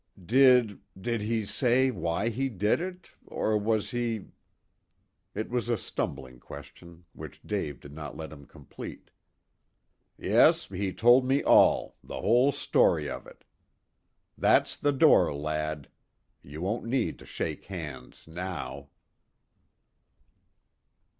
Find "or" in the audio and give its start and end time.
3.27-3.55